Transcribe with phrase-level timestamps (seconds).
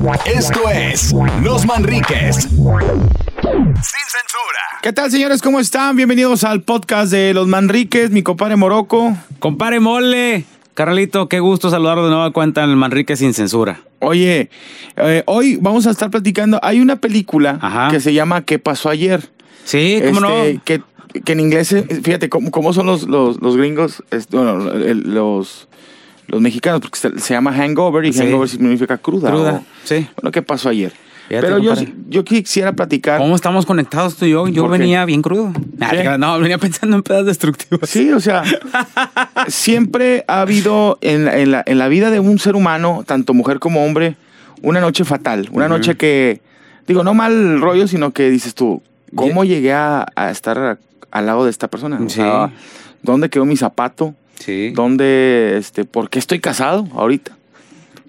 [0.00, 1.12] Esto es
[1.42, 2.36] Los Manriques.
[2.36, 2.80] Sin censura.
[4.80, 5.42] ¿Qué tal, señores?
[5.42, 5.94] ¿Cómo están?
[5.94, 9.14] Bienvenidos al podcast de Los Manriques, mi compadre Morocco.
[9.40, 10.46] Compare mole.
[10.72, 13.82] Carlito, qué gusto saludarlo de nueva cuenta en el Manrique sin censura.
[13.98, 14.48] Oye,
[14.96, 16.58] eh, hoy vamos a estar platicando.
[16.62, 17.90] Hay una película Ajá.
[17.90, 19.28] que se llama ¿Qué pasó ayer?
[19.64, 20.62] Sí, cómo Este, no.
[20.64, 20.80] Que,
[21.20, 25.12] que en inglés, eh, fíjate cómo, cómo son los, los, los gringos, este, bueno, el-
[25.12, 25.68] los,
[26.30, 28.20] los mexicanos, porque se, se llama hangover y Sí.
[28.20, 29.30] hangover significa cruda.
[29.30, 30.06] Cruda, o- sí.
[30.16, 30.92] Bueno, ¿qué pasó ayer?
[31.28, 31.74] Fíjate, Pero yo,
[32.08, 33.18] yo quisiera platicar.
[33.20, 34.48] ¿Cómo estamos conectados tú y yo?
[34.48, 35.52] Yo venía bien crudo.
[35.78, 37.88] Creas, No, venía pensando en pedas destructivas.
[37.88, 38.42] Sí, o sea,
[39.48, 43.34] siempre ha habido en, la- en la, en la vida de un ser humano, tanto
[43.34, 44.16] mujer como hombre,
[44.62, 45.48] una noche fatal.
[45.52, 46.40] Una noche que,
[46.86, 48.82] digo, no mal rollo, sino que dices tú,
[49.14, 50.78] ¿cómo llegué a, a estar
[51.10, 51.96] al lado de esta persona?
[52.04, 52.16] O Sí.
[52.16, 52.50] sea,
[53.02, 54.14] ¿Dónde quedó mi zapato?
[54.40, 54.72] Sí.
[54.74, 57.36] ¿Dónde, este, por qué estoy casado ahorita?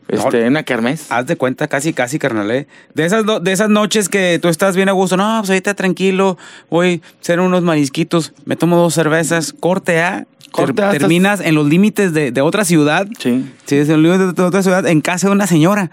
[0.08, 1.10] Este, en una kermés.
[1.10, 2.68] Haz de cuenta, casi, casi, carnal, ¿eh?
[2.94, 6.38] De esas, de esas noches que tú estás bien a gusto, no, pues ahorita tranquilo,
[6.70, 11.00] voy a hacer unos marisquitos, me tomo dos cervezas, corte A, Corte ter- A, estás-
[11.00, 13.08] terminas en los límites de, de otra ciudad.
[13.20, 13.46] Sí.
[13.66, 15.92] Sí, es en los límites de otra ciudad, en casa de una señora.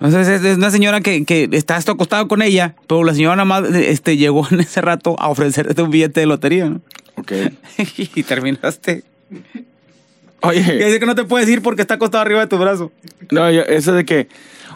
[0.00, 3.44] Entonces es, es una señora que, que estás acostado con ella, pero la señora nada
[3.44, 6.80] más este, llegó en ese rato a ofrecerte un billete de lotería, ¿no?
[7.16, 7.32] Ok.
[8.14, 9.04] y terminaste.
[10.42, 10.60] Oye.
[10.60, 12.92] Y dice que no te puedes ir porque está acostado arriba de tu brazo.
[13.30, 14.28] No, yo- eso de que,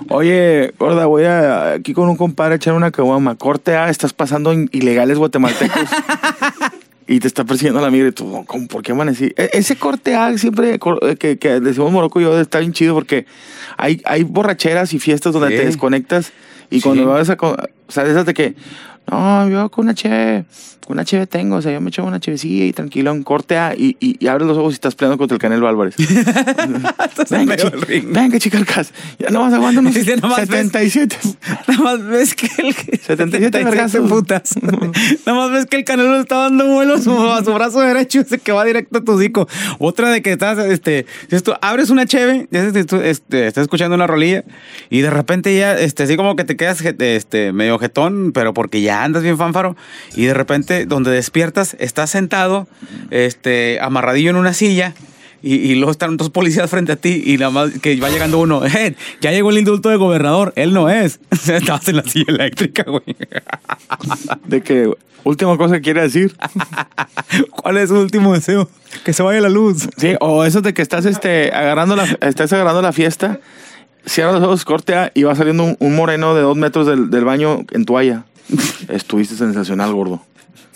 [0.08, 3.36] oye, gorda, voy a, aquí con un compadre a echar una caguama.
[3.36, 5.84] Corte A, estás pasando ilegales guatemaltecos.
[7.06, 9.32] y te está persiguiendo la migra y tú, ¿cómo, ¿por qué amanecí?
[9.36, 12.94] E- ese corte A siempre eh, que, que decimos Morocco y yo está bien chido
[12.94, 13.26] porque
[13.76, 15.56] hay, hay borracheras y fiestas donde Sí.
[15.56, 16.32] te desconectas
[16.70, 16.82] y Sí.
[16.82, 17.56] cuando vas a, o
[17.88, 18.54] sea, esas de que,
[19.10, 20.44] no, yo con una cheve,
[20.86, 23.58] con una cheve tengo, o sea, yo me echo una chevecilla y tranquilo, en corte
[23.58, 25.94] A y, y, y abres los ojos y estás peleando contra el Canelo Álvarez.
[27.30, 28.12] Venga, medio chi- del ring.
[28.12, 28.92] venga, chicarcas.
[29.18, 31.16] Ya no vas aguantando unos Dice, nomás ves- 77.
[31.68, 34.08] Nada más ves que el 77 vergazos.
[34.08, 34.54] putas.
[34.62, 37.80] Nada más ves que el canelo le está dando vuelo a su, a su brazo
[37.80, 39.48] derecho ese que va directo a tu hocico.
[39.78, 44.06] Otra de que estás, este, dices tú abres una cheve, ya este, estás escuchando una
[44.06, 44.44] rolilla
[44.88, 48.82] y de repente ya, este, así como que te quedas, este, medio jetón, pero porque
[48.82, 49.76] ya andas bien fánfaro
[50.14, 52.68] y de repente donde despiertas estás sentado,
[53.10, 54.92] este, amarradillo en una silla.
[55.42, 58.38] Y, y luego están dos policías frente a ti y nada más que va llegando
[58.38, 58.62] uno.
[58.66, 60.52] "Eh, ya llegó el indulto de gobernador.
[60.54, 61.18] Él no es.
[61.48, 63.16] Estabas en la silla eléctrica, güey.
[64.44, 64.92] De que,
[65.24, 66.36] última cosa que quiere decir.
[67.52, 68.68] ¿Cuál es su último deseo?
[69.02, 69.88] Que se vaya la luz.
[69.96, 73.40] Sí, o eso de que estás este, agarrando, la, estás agarrando la fiesta,
[74.06, 77.10] cierras los ojos, corte A, y va saliendo un, un moreno de dos metros del,
[77.10, 78.24] del baño en toalla.
[78.88, 80.22] Estuviste sensacional, gordo.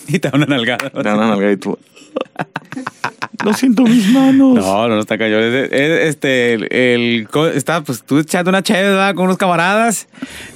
[0.06, 0.90] Y te da una nalgada.
[0.90, 1.78] Te dan una nalgada y tú.
[3.44, 4.54] Lo siento, mis manos.
[4.54, 5.70] No, no, no está es-
[6.08, 6.54] Este,
[6.94, 9.14] el, está, pues tú echando una chévere.
[9.14, 10.06] Con unos camaradas.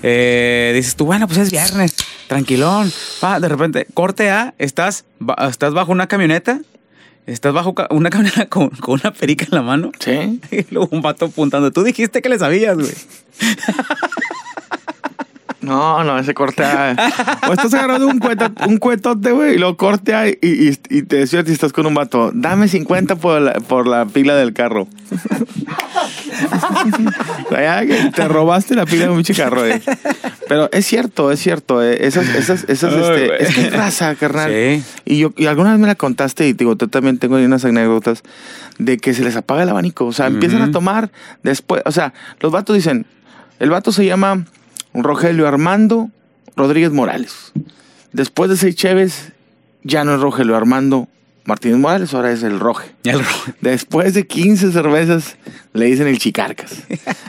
[0.03, 1.95] Eh, dices tú, bueno, pues es viernes,
[2.29, 2.91] tranquilón.
[3.23, 5.05] Va, de repente, corte A, estás,
[5.51, 6.61] estás bajo una camioneta.
[7.29, 9.93] Estás bajo una camioneta con, con una perica en la mano.
[10.01, 10.41] Sí.
[10.51, 11.71] Y luego un vato apuntando.
[11.71, 12.89] Tú dijiste que le sabías, güey.
[15.69, 16.65] No, no, ese corte.
[17.49, 21.17] O estás agarrando un, cueta, un cuetote, güey, y lo corte y, y, y te
[21.17, 22.31] despiertas y estás con un vato.
[22.35, 24.89] Dame 50 por la, por la pila del carro.
[28.15, 29.81] Te robaste la pila de un carro, eh.
[30.49, 31.83] Pero es cierto, es cierto.
[31.83, 34.51] eh, Esas, esas, esas, este, es que es raza, carnal.
[34.51, 34.83] Sí.
[35.05, 37.65] Y yo, y alguna vez me la contaste y digo, tú también tengo ahí unas
[37.65, 38.23] anécdotas
[38.79, 40.07] de que se les apaga el abanico.
[40.07, 41.11] O sea, empiezan a tomar
[41.43, 41.83] después.
[41.85, 43.07] O sea, los vatos dicen,
[43.59, 44.45] el vato se llama
[44.95, 46.11] Rogelio Armando
[46.57, 47.53] Rodríguez Morales.
[48.13, 49.33] Después de seis cheves,
[49.83, 51.09] ya no es Rogelio Armando
[51.49, 52.91] Martínez Morales, ahora es el Roge.
[53.05, 53.23] El
[53.63, 55.37] Después de 15 cervezas,
[55.73, 56.83] le dicen el Chicarcas.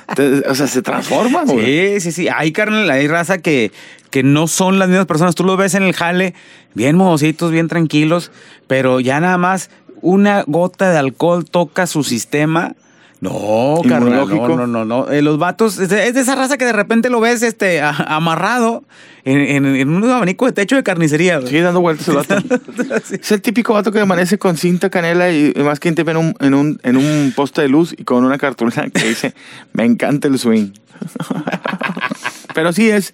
[0.09, 1.99] Entonces, o sea, se transforma, güey.
[1.99, 2.27] Sí, sí, sí.
[2.27, 3.71] Hay carnal, hay raza que,
[4.11, 5.35] que no son las mismas personas.
[5.35, 6.33] Tú los ves en el jale,
[6.73, 8.31] bien modositos, bien tranquilos,
[8.67, 9.69] pero ya nada más
[10.01, 12.75] una gota de alcohol toca su sistema.
[13.21, 15.09] No, carnal, no, no, no, no.
[15.11, 17.81] Eh, los vatos, es de, es de esa raza que de repente lo ves este,
[17.81, 18.85] a- amarrado
[19.25, 21.41] en, en- en un abanico de techo de carnicería.
[21.41, 22.35] Sigue dando vueltas el vato.
[23.03, 23.15] Sí.
[23.21, 26.33] Es el típico vato que amanece con cinta canela y y más que en un,
[26.39, 29.33] en, un, en un poste de luz y con una cartulina que dice,
[29.73, 30.71] me encanta el swing.
[32.53, 33.13] Pero sí es,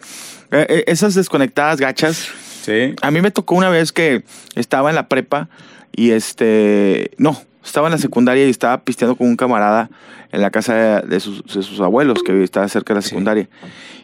[0.52, 2.28] eh, eh, esas desconectadas gachas.
[2.64, 2.94] Sí.
[3.02, 4.24] A mí me tocó una vez que
[4.56, 5.50] estaba en la prepa
[5.96, 9.90] y este, no, estaba en la secundaria y estaba pisteando con un camarada
[10.32, 13.10] en la casa de, sus, de sus abuelos que estaba cerca de la Sí.
[13.10, 13.50] secundaria.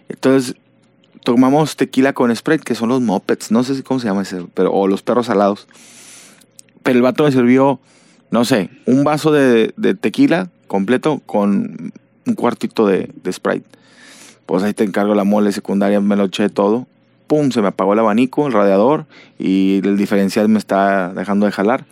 [0.09, 0.55] Entonces
[1.23, 4.45] tomamos tequila con Sprite, que son los mopeds, no sé si cómo se llama ese,
[4.53, 5.67] pero, o los perros salados.
[6.83, 7.79] Pero el vato me sirvió,
[8.31, 11.93] no sé, un vaso de, de tequila completo con
[12.25, 13.65] un cuartito de, de Sprite.
[14.45, 16.87] pues ahí te encargo la mole secundaria, me lo eché todo.
[17.27, 19.05] Pum, se me apagó el abanico, el radiador
[19.39, 21.85] y el diferencial me está dejando de jalar.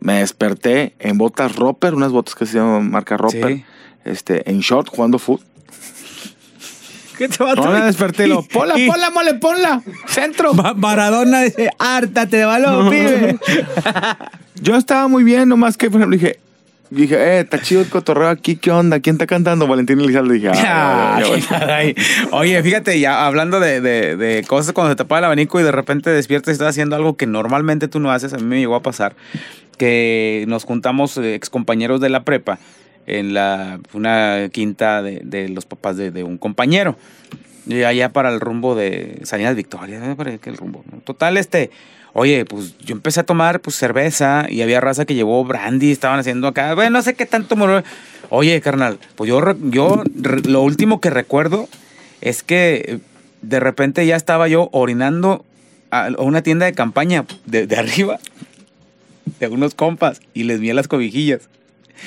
[0.00, 3.64] Me desperté en botas Roper, unas botas que se llaman marca Roper, Sí.
[4.04, 5.40] este, en short jugando foot.
[7.16, 9.82] ¿Qué te va a No me desperté lo, ponla, ponla, mole, ponla.
[10.06, 10.54] Centro.
[10.54, 13.38] Ma- Maradona dice, hártate de balón, pibe.
[14.62, 16.38] Yo estaba muy bien, nomás que, por ejemplo, dije,
[16.90, 19.00] dije, eh, está chido el cotorreo aquí, ¿qué onda?
[19.00, 19.66] ¿Quién está cantando?
[19.66, 20.34] Valentín Elizalde.
[20.34, 21.94] Dije, ah, Ay, caray.
[22.30, 25.64] Oye, fíjate, ya hablando de, de- de cosas cuando se te apaga el abanico y
[25.64, 28.58] de repente despiertas y estás haciendo algo que normalmente tú no haces, a mí me
[28.60, 29.16] llegó a pasar,
[29.78, 32.58] que nos juntamos eh, excompañeros de la prepa
[33.06, 36.96] en la, una quinta de, de los papás de, de un compañero.
[37.66, 40.00] Y allá para el rumbo de Salinas Victoria,
[40.40, 40.84] que el rumbo.
[41.04, 41.70] Total, este,
[42.14, 46.18] oye, pues yo empecé a tomar pues cerveza y había raza que llevó brandy, estaban
[46.18, 47.56] haciendo acá, bueno, no sé qué tanto.
[48.30, 50.02] Oye, carnal, pues yo, yo
[50.44, 51.68] lo último que recuerdo
[52.22, 52.98] es que eh,
[53.42, 55.44] de repente ya estaba yo orinando
[55.90, 58.18] a una tienda de campaña de arriba
[59.40, 61.48] de unos compas y les vi las cobijillas.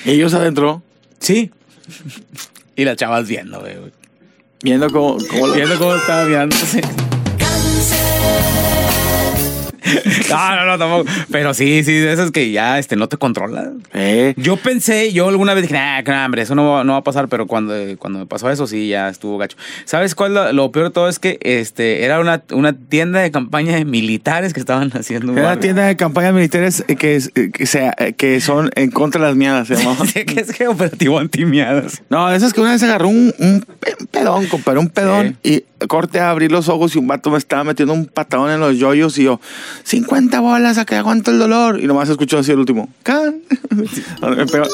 [0.04, 0.82] Ellos adentro,
[1.18, 1.50] Sí.
[2.76, 3.76] Y las chavas viendo, güey.
[4.62, 6.80] viendo cómo, cómo lo- Viendo cómo estaba mirándose.
[10.30, 11.04] No, no, no, tampoco.
[11.30, 13.82] Pero sí, sí, de esas que ya este, no te controlan.
[13.92, 16.98] Eh, Yo pensé, yo alguna vez dije, nah, nah, hombre, eso no, va- no va
[16.98, 19.56] a pasar, pero cuando, cuando me pasó eso, sí, ya estuvo gacho.
[19.84, 20.34] ¿Sabes cuál?
[20.34, 23.84] Lo, lo peor de todo es que este, era una, una tienda de campaña de
[23.84, 27.50] militares que estaban haciendo un Era una tienda de campañas militares eh, que, es- eh,
[27.52, 30.06] que, sea, que son en contra de las miadas, se llamaba.
[30.12, 32.02] Sí, que es que operativo antimiadas.
[32.10, 33.64] No, de esas que una vez agarró un, un
[34.10, 35.36] pedón, compadre, un pedón.
[35.42, 38.60] Y corte a abrir los ojos y un vato me estaba metiendo un patadón en
[38.60, 39.40] los yoyos y yo,
[39.84, 41.80] 50 bolas a que aguanto el dolor.
[41.80, 42.88] Y nomás escuchó así el último.
[43.02, 43.42] Can.
[44.36, 44.66] Me pegó.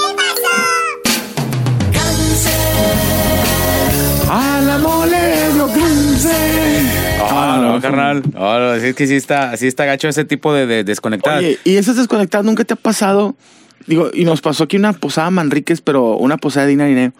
[4.30, 5.16] A la mole
[5.56, 7.08] yo cáncer.
[7.30, 8.22] Ah, no, carnal.
[8.34, 11.38] No, no, es que sí está, sí está gacho ese tipo de, de desconectar.
[11.38, 13.36] Oye, ¿y esas desconectadas nunca te ha pasado?
[13.86, 17.12] Digo, y nos pasó aquí una posada Manríquez, pero una posada de dinero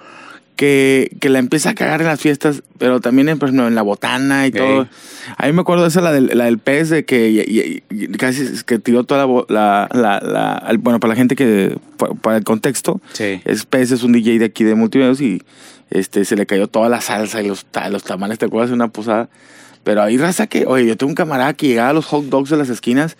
[0.58, 3.82] que, que la empieza a cagar en las fiestas, pero también en, ejemplo, en la
[3.82, 4.56] botana y Ok.
[4.56, 4.88] todo.
[5.36, 8.42] A mí me acuerdo esa, la del, la del pez, de que y- y- casi
[8.42, 11.78] es que tiró toda la, la, la, Bueno, para la gente que.
[11.96, 13.40] pa- Para el contexto, Sí.
[13.44, 15.42] es pez, es un DJ de aquí de multimedios y
[15.90, 18.88] este, se le cayó toda la salsa y los, los tamales, ¿te acuerdas de una
[18.88, 19.28] posada?
[19.84, 22.50] Pero hay raza que, oye, yo tengo un camarada que llegaba a los hot dogs
[22.50, 23.16] de las esquinas,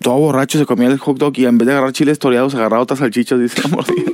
[0.00, 2.82] todo borracho, se comía el hot dog y en vez de agarrar chiles toreados, agarraba
[2.82, 4.12] otras salchichas, dice la mordida.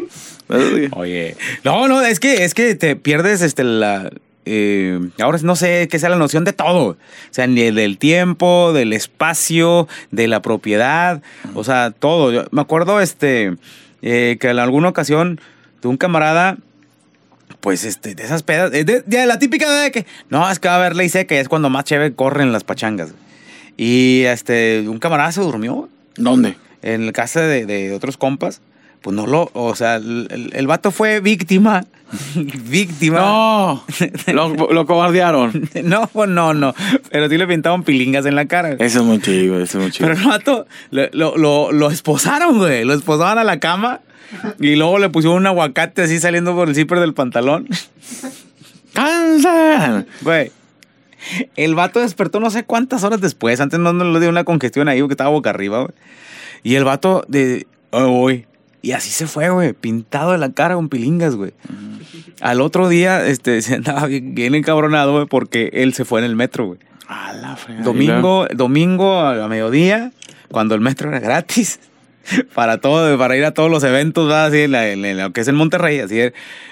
[0.96, 4.10] Oye, no, no, es que, es que te pierdes este la.
[4.44, 6.88] eh, ahora no sé qué sea la noción de todo.
[6.90, 6.96] O
[7.30, 11.22] sea, ni del tiempo, del espacio, de la propiedad,
[11.54, 12.46] o sea, todo.
[12.50, 13.56] Me acuerdo este
[14.02, 15.40] eh, que en alguna ocasión
[15.80, 16.58] de un camarada,
[17.60, 20.68] pues este, de esas pedas, eh, de, de la típica de que no, es que
[20.68, 23.14] va a haber ley seca y es cuando más chévere corren las pachangas.
[23.76, 26.56] Y este, un camarada se durmió ¿Dónde?
[26.82, 28.60] en la casa de, de otros compas,
[29.00, 31.84] pues no lo, o sea, el, el- vato fue víctima,
[32.68, 33.18] víctima.
[33.20, 33.84] No,
[34.32, 35.68] lo, lo cobardearon.
[35.84, 36.74] No, pues no, no,
[37.10, 38.72] pero sí le pintaban pilingas en la cara.
[38.78, 40.08] Eso es muy chido, eso es muy chido.
[40.08, 44.00] Pero el vato lo, lo, lo, esposaron, güey, lo esposaban a la cama
[44.60, 47.68] y luego le pusieron un aguacate así saliendo por el zipper del pantalón.
[48.92, 50.06] ¡Cáncer!
[50.22, 50.52] Güey.
[51.56, 53.60] El vato despertó no sé cuántas horas después.
[53.60, 55.92] Antes no, no le dio una congestión ahí porque estaba boca arriba, güey.
[56.62, 57.66] Y el vato de.
[57.90, 58.46] "Ay, voy.
[58.82, 59.72] Y así se fue, güey.
[59.72, 61.52] Pintado de la cara con pilingas, güey.
[62.40, 66.26] Al otro día, este, se andaba bien, bien encabronado, güey, porque él se fue en
[66.26, 66.78] el metro, güey.
[67.06, 67.84] A la fregada.
[67.84, 70.12] Domingo, domingo a, a mediodía,
[70.50, 71.78] cuando el metro era gratis.
[72.54, 74.46] Para todo, para ir a todos los eventos, ¿verdad?
[74.46, 76.18] así en, la- en- lo que es en Monterrey, así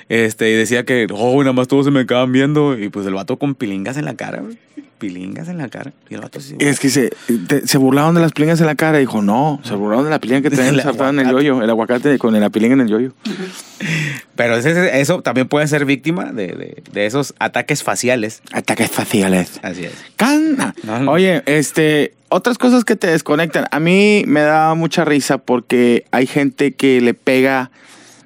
[0.09, 3.15] este, y decía que, oh, nada más todos se me quedaban viendo, y pues el
[3.15, 4.57] vato con pilingas en la cara, güey.
[4.99, 5.93] Pilingas en la cara.
[6.11, 7.11] Y el vato así, Es que se,
[7.49, 8.99] te- se burlaron de las pilingas en la cara.
[8.99, 11.63] Dijo, no, se burlaron de la pilinga que ensartada en el yoyo.
[11.63, 13.13] El aguacate con la pilinga en el yoyo.
[14.43, 18.41] Pero ese- eso también puede ser víctima de, de- de esos ataques faciales.
[18.53, 19.61] Ataques faciales.
[19.63, 19.93] Así es.
[20.17, 20.75] Cana.
[20.83, 21.11] No.
[21.11, 23.67] Oye, este, otras cosas que te desconectan.
[23.71, 27.71] A mí me da mucha risa porque hay gente que le pega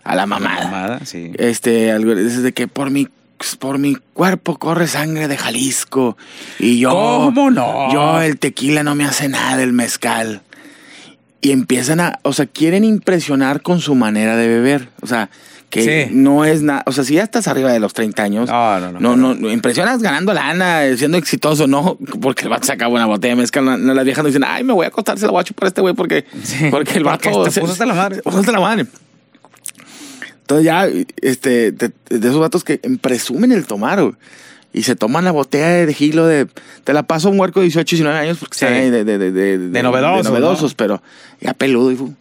[0.04, 0.64] a la mamada.
[0.66, 1.32] Mamada, sí.
[1.36, 3.08] Este, algo es de que por mi
[3.58, 6.16] por mi cuerpo corre sangre de Jalisco
[6.60, 7.92] y yo ¿Cómo no?
[7.92, 10.42] Yo el tequila no me hace nada, el mezcal.
[11.44, 15.28] Y empiezan a, o sea, quieren impresionar con su manera de beber, o sea,
[15.68, 16.14] que Sí.
[16.14, 18.92] no es nada, o sea, si ya estás arriba de los 30 años, No, no,
[18.92, 19.00] no.
[19.00, 23.34] no, no, no, impresionas ganando lana, siendo exitoso, no, porque el vato saca una botella
[23.34, 25.40] de mezcal, no, las viejas no dicen, ay, me voy a acostar, se la voy
[25.42, 27.84] a chupar a este güey porque, Sí, porque el porque vato te se- puso hasta
[27.86, 28.16] la madre.
[28.16, 28.86] se puso hasta la madre.
[30.40, 30.86] Entonces ya,
[31.22, 34.14] este, de, de esos vatos que presumen el tomar, güey.
[34.74, 36.46] Y se toman la botella de gilo de.
[36.84, 38.64] Te la paso a un huerco de 18, 19 años porque Sí.
[38.66, 40.76] de, de, de, de, novedosos, novedosos, ¿no?
[40.76, 41.02] pero
[41.40, 41.90] ya peludo.
[41.92, 42.14] Y, fu-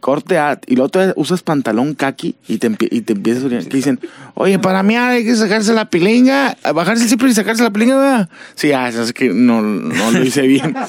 [0.00, 0.58] corte a.
[0.66, 3.64] Y luego te usas pantalón kaki y te, y te empiezas a orinar.
[3.66, 4.00] Que dicen,
[4.34, 7.96] oye, para mí hay que sacarse la pilinga, bajarse el zipper y sacarse la pilinga,
[7.96, 8.28] ¿verdad?
[8.54, 10.74] Sí, ah, es que no, no lo hice bien.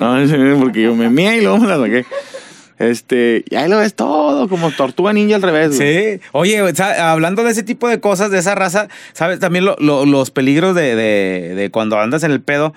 [0.00, 2.04] No lo hice bien porque yo me mié y luego me la saqué.
[2.78, 5.76] Este, y ahí lo ves todo, como tortuga ninja al revés.
[5.76, 6.14] güey.
[6.16, 6.20] Sí.
[6.32, 6.62] Oye,
[7.00, 9.40] hablando de ese tipo de cosas, de esa raza, ¿sabes?
[9.40, 12.72] También lo- lo- los peligros de, de- de cuando andas en el pedo,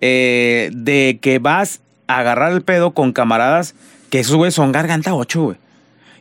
[0.00, 3.74] eh, de que vas a agarrar el pedo con camaradas
[4.10, 5.56] que esos güey son garganta 8, güey.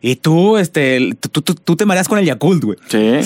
[0.06, 2.78] Y tú, este, tú, tú- tú te mareas con el Yakult, güey.
[2.90, 3.20] Sí.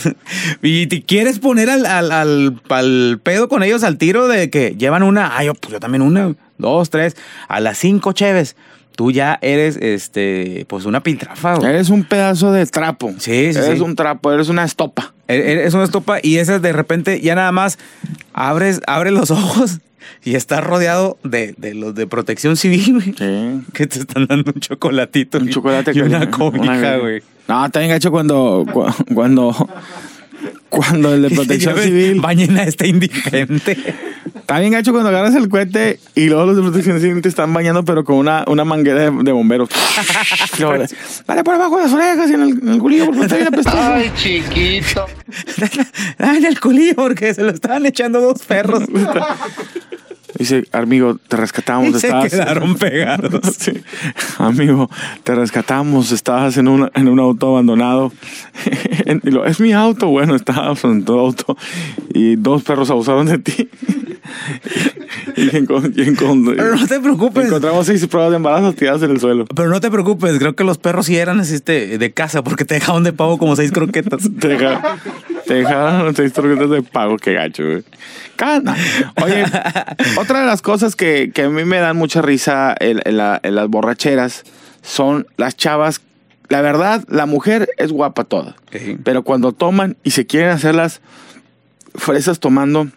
[0.62, 4.74] y te quieres poner al, al, al- al pedo con ellos al tiro de que
[4.78, 7.16] llevan una, ay, yo, pues yo también una, dos, tres,
[7.48, 8.56] a las cinco cheves.
[8.94, 11.70] Tú ya eres, este, pues una piltrafa, güey.
[11.70, 13.10] Eres un pedazo de trapo.
[13.18, 13.80] Sí, sí, Eres sí.
[13.80, 15.12] un trapo, eres una estopa.
[15.28, 17.78] E- Es una estopa y esas de repente ya nada más
[18.34, 19.78] abres, abres los ojos
[20.24, 23.14] y estás rodeado de, de los de protección civil, güey.
[23.16, 23.62] Sí.
[23.72, 25.38] Que te están dando un chocolatito.
[25.38, 26.36] Un y- chocolate y una caliente.
[26.38, 27.22] cobija, Una- güey.
[27.48, 29.52] No, bien gacho cuando, cu- cuando,
[30.68, 32.20] cuando el de protección civil.
[32.20, 33.76] Bañen a este indigente.
[34.34, 37.52] Está bien gacho cuando agarras el cohete y luego los de protección civil te están
[37.52, 39.68] bañando, pero con una, una manguera de, de bomberos.
[40.58, 40.84] Luego,
[41.26, 43.48] Dale por abajo de las orejas y en el, en el culillo porque está bien
[43.48, 43.78] apestoso.
[43.80, 45.06] Ay, chiquito.
[46.18, 48.82] ah, en el culillo porque se lo estaban echando dos perros.
[50.42, 51.88] Dice, amigo, te rescatamos.
[51.96, 53.40] y se estabas- quedaron pegados.
[53.58, 53.72] Sí.
[54.38, 54.90] Amigo,
[55.22, 58.12] te rescatamos, estabas en un, en un auto abandonado.
[59.24, 61.56] Y lo, es mi auto, bueno, estábamos en tu auto
[62.14, 63.68] y dos perros abusaron de ti.
[65.36, 67.46] Y, encon- y Pero no te preocupes.
[67.46, 69.44] encontramos seis pruebas de embarazo tiradas en el suelo.
[69.54, 72.74] Pero no te preocupes, creo que los perros sí eran este, de casa porque te
[72.74, 74.22] dejaban de pavo como seis croquetas.
[74.38, 74.80] Te dejaron,
[75.46, 77.84] te dejaron seis tarjetas de pago, qué gacho, güey.
[78.36, 78.76] Cana.
[79.22, 79.44] Oye,
[80.18, 83.40] otra de las cosas que, que a mí me dan mucha risa en, en la-
[83.42, 84.44] en las borracheras
[84.82, 86.00] son las chavas.
[86.48, 88.56] La verdad, la mujer es guapa toda.
[88.72, 88.98] Sí.
[89.02, 91.00] Pero cuando toman y se quieren hacer las
[91.94, 92.88] fresas tomando,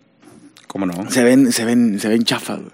[0.67, 1.09] ¿Cómo no?
[1.09, 2.71] se ven, se ven, se ven chafas, güey.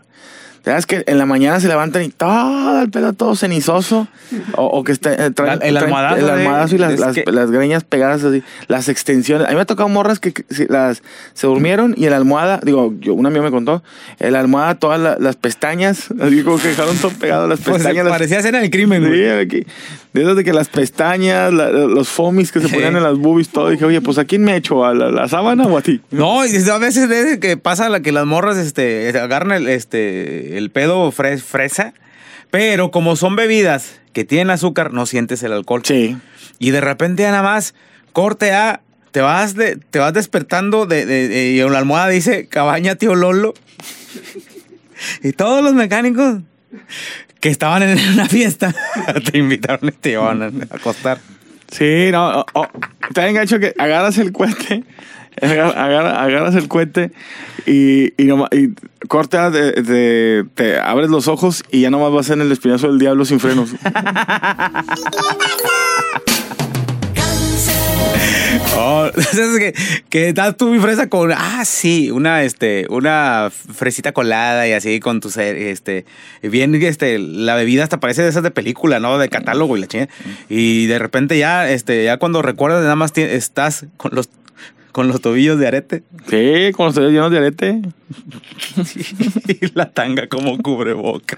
[0.63, 4.07] ¿Sabes que en la mañana se levantan y todo el pelo todo cenizoso?
[4.55, 6.99] O, o que está, eh, traen- La- el traen almohadazo el de- almohadazo y las,
[6.99, 9.47] las, que- las greñas pegadas así, las extensiones.
[9.47, 10.33] A mí me ha tocado morras que,
[10.69, 11.01] las,
[11.33, 13.81] se durmieron y el almohada, digo, yo, una amiga me contó,
[14.19, 18.05] el almohada, todas la- las pestañas, así como que dejaron todo pegado las Pues pestañas.
[18.05, 19.19] las- parecía escena del crimen, güey.
[19.19, 19.65] Sí, aquí.
[20.13, 23.47] De esas de que las pestañas, la- los fomis que se ponían en las boobies,
[23.49, 23.69] todo.
[23.69, 24.83] Dije, oye, pues ¿a quién me echo?
[24.85, 26.01] ¿A la, la sábana o a ti?
[26.11, 30.57] No, y a veces de que pasa la que las morras este, agarran el, este,
[30.57, 31.93] el pedo fres- fresa,
[32.49, 35.81] pero como son bebidas que tienen azúcar, no sientes el alcohol.
[35.85, 36.17] Sí.
[36.59, 37.73] Y de repente nada más,
[38.11, 42.09] corte A, te vas, de, te vas despertando de, de- de- y en la almohada
[42.09, 43.53] dice cabaña tío Lolo.
[45.23, 46.39] y todos los mecánicos
[47.41, 48.73] que estaban en una fiesta
[49.31, 51.19] te invitaron y te llevaban a acostar.
[51.71, 52.39] Sí, no.
[52.41, 52.67] oh, oh,
[53.09, 54.83] Está bien gacho que agarras el cohete,
[55.41, 57.11] agar- agarra- agarras el cohete
[57.65, 58.73] y, y, nomás- y
[59.07, 62.99] cortas, de- de- te abres los ojos y ya nomás vas en el espinazo del
[62.99, 63.71] diablo sin frenos.
[69.17, 69.73] Es que,
[70.09, 75.19] que das tu fresa con, ah, sí, una, este, una fresita colada y así con
[75.19, 76.05] tu, ser- este,
[76.41, 79.17] bien, este, la bebida hasta parece de esas de película, ¿no?
[79.17, 80.11] De catálogo y la chingada.
[80.49, 84.29] Y de repente ya, este, ya cuando recuerdas, nada más estás con los,
[84.91, 87.81] con los tobillos de arete Sí, con los dedos llenos de arete.
[89.47, 91.37] y la tanga como cubreboca.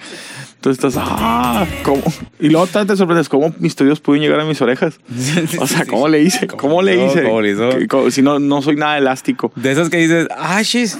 [0.56, 2.02] Entonces estás, ah, ¿cómo?
[2.40, 5.00] Y luego te te sorprendes, ¿cómo mis tobillos pueden llegar a mis orejas?
[5.60, 6.48] O sea, ¿cómo le hice?
[6.48, 7.24] ¿Cómo le hice?
[7.24, 8.12] ¿cómo le hizo?
[8.12, 9.52] Si no, no soy nada elástico.
[9.56, 10.98] De esas que dices, ah, shis,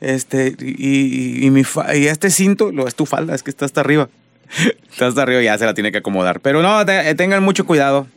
[0.00, 3.50] este, y, y, y mi fa- y este cinto, lo es tu falda, es que
[3.50, 4.08] está hasta arriba.
[4.90, 6.40] Está hasta arriba y ya se la tiene que acomodar.
[6.40, 8.08] Pero no, te- tengan mucho cuidado.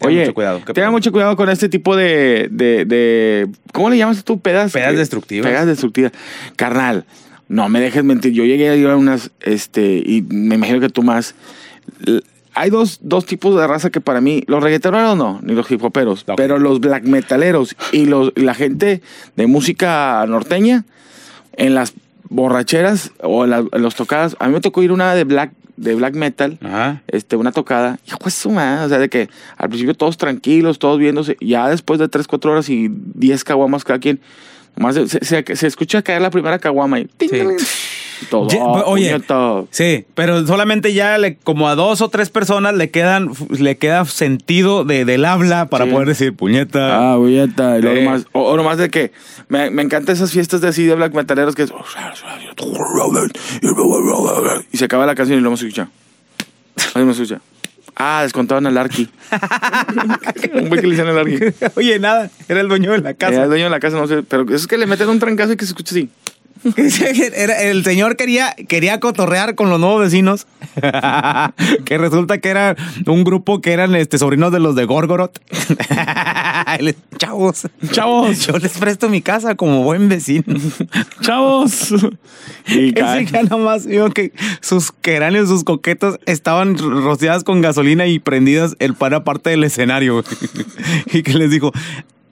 [0.00, 0.58] Oye, mucho cuidado.
[0.64, 0.96] ¿Qué tengan pasa?
[0.96, 4.38] mucho cuidado con este tipo de, de, de- ¿Cómo le llamas tú?
[4.40, 4.72] Pedas.
[4.72, 5.46] Pedas eh, destructivas.
[5.50, 6.12] Pedas destructivas.
[6.56, 7.04] Carnal,
[7.48, 8.32] no me dejes mentir.
[8.32, 11.34] Yo llegué a ir a unas, este, y me imagino que tú más.
[12.54, 15.82] Hay dos, dos tipos de raza que para mí, los reggaetoneros no, ni los hip
[15.84, 19.02] hoperos, pero los black metaleros y los, la gente
[19.36, 20.84] de música norteña,
[21.58, 21.92] en las
[22.30, 25.52] borracheras o en, las- en los tocadas, a mí me tocó ir una de black,
[25.76, 27.02] de black metal Ajá.
[27.08, 27.98] este, una tocada.
[28.06, 31.36] Hijo de su madre, O sea, de que al principio todos tranquilos, todos viéndose.
[31.40, 34.20] Ya después de 3, 4 horas y 10 caguamas cada quien,
[34.76, 37.08] nomás se, se- se- escucha caer la primera caguama y.
[37.20, 37.28] Sí.
[38.30, 38.48] Todo.
[38.48, 39.20] Ya, Ah, oye,
[39.70, 44.04] sí, pero solamente ya le, como a dos o tres personas le quedan le queda
[44.06, 45.90] sentido de, del habla para Sí.
[45.90, 47.12] poder decir puñeta.
[47.12, 47.78] Ah, puñeta.
[47.78, 47.88] Y Sí.
[47.88, 49.12] nomás- o, o nomás de que
[49.48, 51.72] me, me encantan esas fiestas de así de black metaleros que es.
[54.72, 55.88] Y se acaba la canción y luego se escucha.
[56.94, 57.40] Ahí me escucha.
[57.98, 59.08] Ah, descontaban al Arqui.
[60.54, 61.38] Un güey que le hicieron al Arqui.
[61.76, 63.42] Oye, nada, era el dueño de la Era casa.
[63.44, 64.22] el dueño de la casa, no sé.
[64.22, 66.10] Pero es que le meten un trancazo y que se escucha así.
[67.34, 70.46] Era- el señor quería, quería cotorrear con los nuevos vecinos.
[71.84, 75.38] que resulta que era un grupo que eran este, sobrinos de los de Gorgoroth.
[76.78, 78.46] Él, Chavos, Chavos.
[78.46, 80.44] yo les presto mi casa como buen vecino.
[81.22, 81.94] ¡Chavos!
[82.66, 88.18] Y ya nada más vio que sus queráneos, sus coquetas estaban rociadas con gasolina y
[88.18, 90.24] prendidas el para parte del escenario.
[91.12, 91.72] y que les dijo.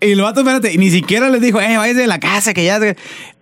[0.05, 2.65] Y el vato, espérate, y ni siquiera les dijo, eh, váyase de la casa, que
[2.65, 2.79] ya.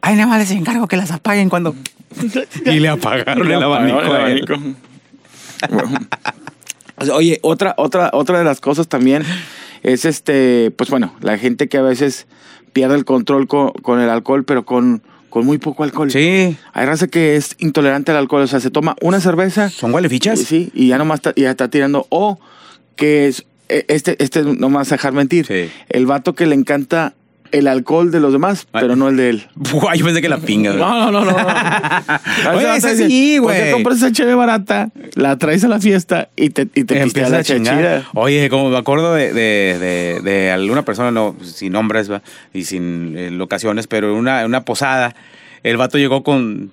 [0.00, 1.75] Ay, nada más les encargo que las apaguen cuando.
[2.66, 4.00] y le apagaron el abanico.
[4.00, 4.54] El abanico.
[5.71, 5.99] Bueno.
[7.12, 9.25] Oye, otra, otra, otra de las cosas también
[9.83, 12.26] es este, pues bueno, la gente que a veces
[12.73, 16.11] pierde el control con, con el alcohol, pero con, con muy poco alcohol.
[16.11, 19.92] Sí, Hay raza que es intolerante al alcohol, o sea, se toma una cerveza son
[19.92, 20.40] huele fichas.
[20.40, 22.07] y, sí, y ya nomás está, ya está tirando.
[22.11, 22.38] O
[22.97, 23.47] que es,
[23.88, 25.47] este, este no me vas a dejar mentir.
[25.47, 25.71] Sí.
[25.88, 27.14] El vato que le encanta
[27.52, 28.81] el alcohol de los demás, Ay.
[28.81, 29.47] pero no el de él.
[29.55, 30.71] Buah, yo pensé que la pinga.
[30.71, 30.83] güey.
[30.83, 31.37] No, no, no, no.
[31.37, 33.59] Oye, Oye, ese sí, güey.
[33.59, 37.02] Porque compras esa cheve barata, la traes a la fiesta y te, y te pisteas
[37.02, 37.76] Empieza la a chingar.
[37.76, 38.09] chida.
[38.14, 42.23] Oye, como me acuerdo de, de, de, de alguna persona, no, sin nombres ¿va?
[42.55, 45.14] y sin eh, locaciones, pero en una, una posada,
[45.62, 46.73] el vato llegó con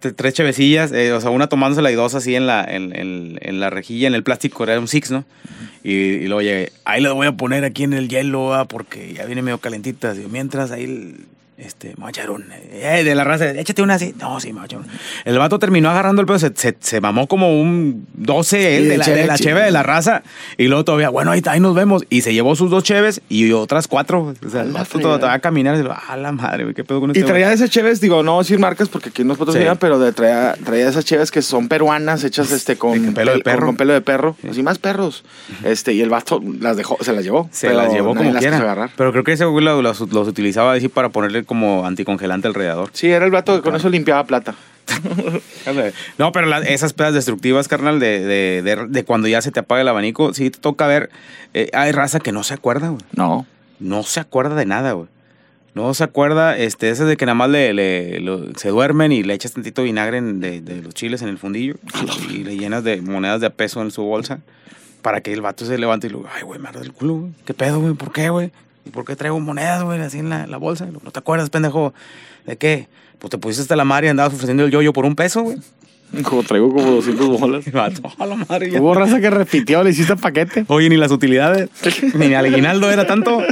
[0.00, 3.60] tres chevecillas, eh, o sea, una tomándosela y dos así en la, en, en- en
[3.60, 5.24] la rejilla, en el plástico, era un six, ¿no?
[5.84, 8.64] Y, luego llegué, ahí lo voy a poner aquí en el hielo, ¿va?
[8.66, 10.12] porque ya viene medio calentita.
[10.12, 11.16] Digo, mientras ahí,
[11.60, 11.94] este,
[12.30, 14.14] un, eh, de la raza, échate una así.
[14.18, 14.86] No, sí, una.
[15.24, 18.88] El vato terminó agarrando el pedo, se, se, se mamó como un 12 él Sí,
[18.88, 19.50] de, la, cheve, de la cheve.
[19.50, 20.22] cheve de la raza.
[20.56, 22.04] Y luego todavía, bueno, ahí, ahí nos vemos.
[22.10, 24.34] Y se llevó sus dos cheves y otras cuatro.
[24.44, 27.10] O sea, el vato va a caminar y lo, a la madre, qué pedo con
[27.10, 29.78] Y este güey?" traía esas cheves, digo, no decir marcas porque aquí nos patrocinan, Sí.
[29.80, 33.66] pero de, traía, traía esas cheves que son peruanas, hechas este con, pelo de perro.
[33.66, 34.36] Con, pelo de perro.
[34.48, 35.24] Así más perros.
[35.64, 37.48] Este, y el vato las dejó, se las llevó.
[37.52, 38.90] Se las llevó como las quiera.
[38.96, 42.90] Pero creo que ese güey lo- los, los utilizaba así para ponerle como anticongelante alrededor.
[42.92, 44.54] Sí, era el vato que con eso limpiaba plata.
[46.18, 49.80] No, pero esas pedas destructivas, carnal, de, de, de- de cuando ya se te apaga
[49.82, 51.10] el abanico, sí te toca ver.
[51.54, 53.02] eh, hay raza que no se acuerda, güey.
[53.16, 53.46] No.
[53.80, 55.08] No se acuerda de nada, güey.
[55.74, 59.22] No se acuerda, este, ese de que nada más le, le- lo- se duermen y
[59.24, 61.74] le echas tantito vinagre en- de, de los chiles en el fundillo
[62.30, 64.38] y, le llenas de monedas de a peso en su bolsa
[65.02, 67.32] para que el vato se levante y lo, ay, güey, me arde el culo, güey.
[67.44, 67.94] ¿Qué pedo, güey?
[67.94, 68.50] ¿Por qué, güey?
[68.84, 70.86] ¿Y por qué traigo monedas, güey, así en la, la bolsa?
[70.86, 71.92] ¿No te acuerdas, pendejo?
[72.46, 72.88] ¿De qué?
[73.18, 75.58] Pues te pusiste hasta la madre y andabas ofreciendo el yoyo por un peso, güey.
[76.22, 77.64] Como traigo como 200 bolas.
[78.18, 78.70] A la madre.
[78.70, 78.80] ya.
[78.80, 80.64] Hubo raza que repitió, le hiciste paquete.
[80.68, 81.68] Oye, ni las utilidades,
[82.14, 83.42] ni el aguinaldo era tanto.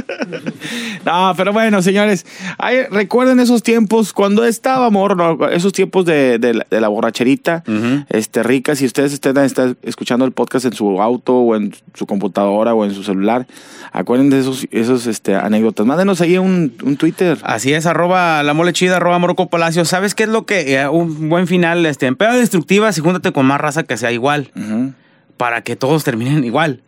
[1.05, 2.25] No, pero bueno, señores,
[2.57, 7.63] ay, recuerden esos tiempos cuando estaba morro, esos tiempos de, de la, de la borracherita,
[8.09, 8.75] este, rica.
[8.75, 12.85] Si ustedes estén, están escuchando el podcast en su auto o en su computadora o
[12.85, 13.47] en su celular,
[13.91, 15.85] acuérdense de esos, esos este, anécdotas.
[15.85, 17.37] Mándenos ahí un, un Twitter.
[17.43, 19.85] Así es, arroba la mole chida, arroba Morocco Palacio.
[19.85, 22.15] ¿Sabes qué es lo que, eh, un buen final, este, en
[22.49, 24.51] destructivas y júntate con más raza que sea igual,
[25.37, 26.81] para que todos terminen igual.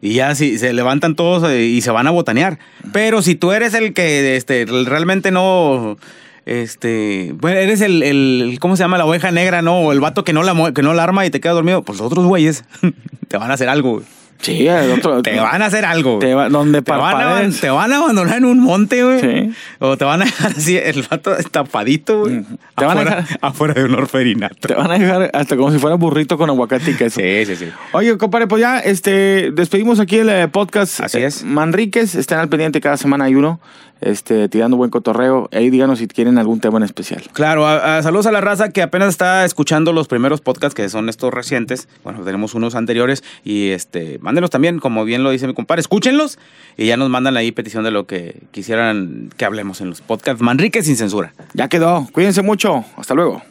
[0.00, 2.58] Y ya si se levantan todos eh, y se van a botanear.
[2.92, 5.96] Pero si tú eres el que este, realmente no.
[6.44, 7.32] Este.
[7.36, 8.98] Bueno, eres el, el- ¿Cómo se llama?
[8.98, 9.78] La oveja negra, ¿no?
[9.78, 11.82] O el vato que no la, que no la arma y te queda dormido.
[11.82, 12.64] Pues los otros güeyes
[13.28, 14.02] te van a hacer algo.
[14.42, 15.22] Sí, el otro.
[15.22, 16.18] Te van a hacer algo.
[16.18, 19.20] Te va- donde Te van, a, te van a abandonar en un monte, güey.
[19.20, 19.50] Sí.
[19.78, 22.42] O te van a dejar así, el vato tapadito, güey.
[22.76, 24.68] Te van a afuera, dejar- afuera de un orferinato.
[24.68, 27.20] Te van a dejar hasta como si fuera burrito con aguacate y queso.
[27.20, 27.68] Sí, sí, sí.
[27.92, 31.00] Oye, compadre, pues ya este, despedimos aquí el eh, podcast.
[31.00, 31.44] Así Eh, es.
[31.44, 33.60] Manríquez, estén al pendiente, cada semana hay uno,
[34.02, 35.48] este, tirando buen cotorreo.
[35.52, 37.22] Ahí díganos si quieren algún tema en especial.
[37.32, 40.88] Claro, a- a- saludos a la raza que apenas está escuchando los primeros podcasts que
[40.88, 41.88] son estos recientes.
[42.04, 46.38] Bueno, tenemos unos anteriores y este, mándenos también, como bien lo dice mi compadre, escúchenlos
[46.76, 50.42] y ya nos mandan ahí petición de lo que quisieran que hablemos en los podcasts.
[50.42, 51.32] Manrique sin censura.
[51.54, 52.06] Ya quedó.
[52.12, 52.84] Cuídense mucho.
[52.96, 53.42] Hasta luego.